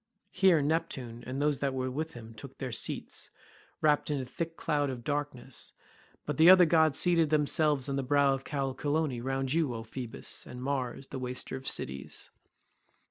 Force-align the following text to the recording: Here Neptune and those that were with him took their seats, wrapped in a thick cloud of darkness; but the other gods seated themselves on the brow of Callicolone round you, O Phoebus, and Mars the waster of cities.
Here 0.31 0.63
Neptune 0.63 1.23
and 1.27 1.39
those 1.39 1.59
that 1.59 1.75
were 1.75 1.91
with 1.91 2.15
him 2.15 2.33
took 2.33 2.57
their 2.57 2.71
seats, 2.71 3.29
wrapped 3.81 4.09
in 4.09 4.19
a 4.19 4.25
thick 4.25 4.57
cloud 4.57 4.89
of 4.89 5.03
darkness; 5.03 5.73
but 6.25 6.37
the 6.37 6.49
other 6.49 6.65
gods 6.65 6.97
seated 6.97 7.29
themselves 7.29 7.87
on 7.87 7.97
the 7.97 8.01
brow 8.03 8.33
of 8.33 8.43
Callicolone 8.43 9.21
round 9.23 9.53
you, 9.53 9.75
O 9.75 9.83
Phoebus, 9.83 10.47
and 10.47 10.59
Mars 10.63 11.05
the 11.09 11.19
waster 11.19 11.55
of 11.55 11.67
cities. 11.67 12.31